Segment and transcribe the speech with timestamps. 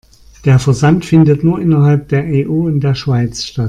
[0.45, 3.59] Der Versand findet nur innerhalb der EU und der Schweiz statt.